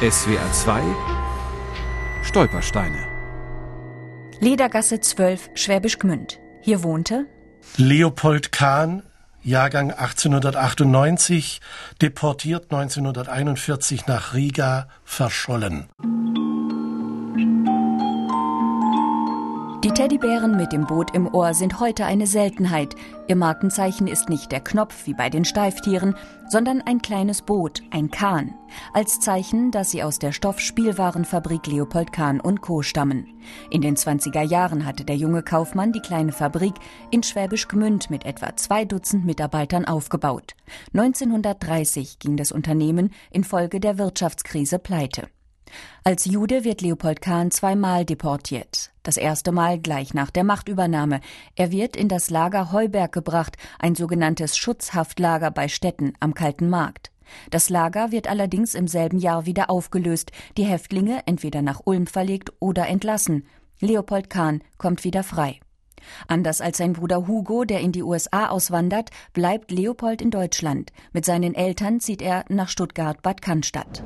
SWR 0.00 0.52
2 0.52 0.80
Stolpersteine 2.22 3.04
Ledergasse 4.38 5.00
12, 5.00 5.50
Schwäbisch 5.54 5.98
Gmünd. 5.98 6.38
Hier 6.60 6.84
wohnte 6.84 7.26
Leopold 7.76 8.52
Kahn, 8.52 9.02
Jahrgang 9.42 9.90
1898, 9.90 11.60
deportiert 12.00 12.72
1941 12.72 14.06
nach 14.06 14.34
Riga, 14.34 14.86
verschollen. 15.02 15.88
Die 17.36 17.77
Teddybären 19.98 20.56
mit 20.56 20.70
dem 20.70 20.86
Boot 20.86 21.12
im 21.12 21.26
Ohr 21.34 21.54
sind 21.54 21.80
heute 21.80 22.06
eine 22.06 22.28
Seltenheit. 22.28 22.94
Ihr 23.26 23.34
Markenzeichen 23.34 24.06
ist 24.06 24.28
nicht 24.28 24.52
der 24.52 24.60
Knopf 24.60 25.08
wie 25.08 25.12
bei 25.12 25.28
den 25.28 25.44
Steiftieren, 25.44 26.14
sondern 26.48 26.80
ein 26.82 27.02
kleines 27.02 27.42
Boot, 27.42 27.82
ein 27.90 28.08
Kahn. 28.08 28.54
Als 28.92 29.18
Zeichen, 29.18 29.72
dass 29.72 29.90
sie 29.90 30.04
aus 30.04 30.20
der 30.20 30.30
Stoffspielwarenfabrik 30.30 31.66
Leopold 31.66 32.12
Kahn 32.12 32.38
und 32.38 32.60
Co. 32.60 32.82
stammen. 32.82 33.26
In 33.70 33.80
den 33.80 33.96
20er 33.96 34.42
Jahren 34.42 34.86
hatte 34.86 35.04
der 35.04 35.16
junge 35.16 35.42
Kaufmann 35.42 35.90
die 35.90 36.00
kleine 36.00 36.30
Fabrik 36.30 36.74
in 37.10 37.24
Schwäbisch 37.24 37.66
Gmünd 37.66 38.08
mit 38.08 38.24
etwa 38.24 38.54
zwei 38.54 38.84
Dutzend 38.84 39.24
Mitarbeitern 39.24 39.84
aufgebaut. 39.84 40.54
1930 40.94 42.20
ging 42.20 42.36
das 42.36 42.52
Unternehmen 42.52 43.10
infolge 43.32 43.80
der 43.80 43.98
Wirtschaftskrise 43.98 44.78
pleite. 44.78 45.26
Als 46.04 46.24
Jude 46.24 46.64
wird 46.64 46.80
Leopold 46.80 47.20
Kahn 47.20 47.50
zweimal 47.50 48.04
deportiert. 48.04 48.90
Das 49.02 49.16
erste 49.16 49.52
Mal 49.52 49.78
gleich 49.78 50.14
nach 50.14 50.30
der 50.30 50.44
Machtübernahme. 50.44 51.20
Er 51.56 51.70
wird 51.72 51.96
in 51.96 52.08
das 52.08 52.30
Lager 52.30 52.72
Heuberg 52.72 53.12
gebracht, 53.12 53.56
ein 53.78 53.94
sogenanntes 53.94 54.56
Schutzhaftlager 54.56 55.50
bei 55.50 55.68
Stetten 55.68 56.12
am 56.20 56.34
Kalten 56.34 56.68
Markt. 56.68 57.10
Das 57.50 57.68
Lager 57.68 58.10
wird 58.12 58.28
allerdings 58.28 58.74
im 58.74 58.88
selben 58.88 59.18
Jahr 59.18 59.46
wieder 59.46 59.70
aufgelöst, 59.70 60.32
die 60.56 60.64
Häftlinge 60.64 61.22
entweder 61.26 61.62
nach 61.62 61.82
Ulm 61.84 62.06
verlegt 62.06 62.52
oder 62.60 62.86
entlassen. 62.86 63.46
Leopold 63.80 64.30
Kahn 64.30 64.62
kommt 64.76 65.04
wieder 65.04 65.22
frei. 65.22 65.60
Anders 66.26 66.60
als 66.60 66.78
sein 66.78 66.92
Bruder 66.92 67.26
Hugo, 67.26 67.64
der 67.64 67.80
in 67.80 67.92
die 67.92 68.02
USA 68.02 68.48
auswandert, 68.48 69.10
bleibt 69.32 69.70
Leopold 69.70 70.22
in 70.22 70.30
Deutschland. 70.30 70.92
Mit 71.12 71.24
seinen 71.24 71.54
Eltern 71.54 72.00
zieht 72.00 72.22
er 72.22 72.44
nach 72.48 72.68
Stuttgart-Bad 72.68 73.42
Cannstatt. 73.42 74.02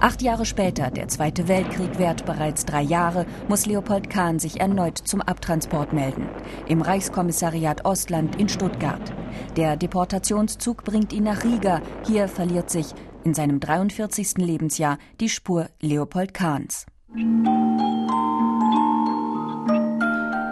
Acht 0.00 0.22
Jahre 0.22 0.46
später, 0.46 0.92
der 0.92 1.08
Zweite 1.08 1.48
Weltkrieg 1.48 1.98
währt 1.98 2.24
bereits 2.24 2.64
drei 2.64 2.82
Jahre, 2.82 3.26
muss 3.48 3.66
Leopold 3.66 4.08
Kahn 4.08 4.38
sich 4.38 4.60
erneut 4.60 4.96
zum 4.96 5.20
Abtransport 5.20 5.92
melden. 5.92 6.28
Im 6.68 6.82
Reichskommissariat 6.82 7.84
Ostland 7.84 8.36
in 8.36 8.48
Stuttgart. 8.48 9.12
Der 9.56 9.76
Deportationszug 9.76 10.84
bringt 10.84 11.12
ihn 11.12 11.24
nach 11.24 11.42
Riga. 11.42 11.80
Hier 12.06 12.28
verliert 12.28 12.70
sich 12.70 12.94
in 13.24 13.34
seinem 13.34 13.58
43. 13.58 14.38
Lebensjahr 14.38 14.98
die 15.18 15.28
Spur 15.28 15.68
Leopold 15.80 16.32
Kahns. 16.32 16.86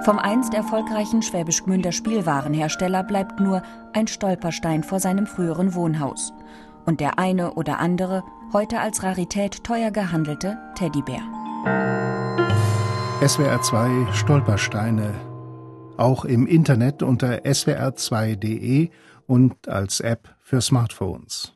Vom 0.05 0.19
einst 0.20 0.55
erfolgreichen 0.55 1.22
Schwäbisch 1.22 1.64
Gmünder 1.64 1.91
Spielwarenhersteller 1.92 3.02
bleibt 3.02 3.41
nur 3.41 3.62
ein 3.92 4.06
Stolperstein 4.06 4.84
vor 4.84 5.00
seinem 5.00 5.27
früheren 5.27 5.74
Wohnhaus. 5.74 6.33
Und 6.87 7.01
der 7.01 7.19
eine 7.19 7.55
oder 7.55 7.79
andere 7.81 8.23
heute 8.53 8.81
als 8.81 9.03
Rarität 9.03 9.65
teuer 9.65 9.91
gehandelte 9.91 10.56
Teddybär. 10.77 11.20
SWR 13.27 13.61
2 13.61 14.12
Stolpersteine. 14.12 15.12
Auch 15.97 16.25
im 16.25 16.47
Internet 16.47 17.03
unter 17.03 17.39
swr2.de 17.39 18.91
und 19.27 19.69
als 19.69 20.01
App 20.01 20.34
für 20.41 20.61
Smartphones. 20.61 21.56